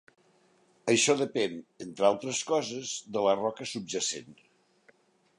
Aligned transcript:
Això 0.93 1.15
depèn, 1.17 1.59
entre 1.85 2.07
altres 2.09 2.39
coses, 2.51 2.93
de 3.17 3.23
la 3.27 3.35
roca 3.41 3.67
subjacent. 3.73 4.33